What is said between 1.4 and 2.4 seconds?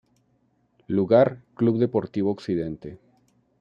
Club Deportivo